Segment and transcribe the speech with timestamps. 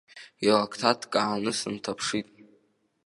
[0.45, 2.27] Илакҭа ҭкааны сынҭаԥшит.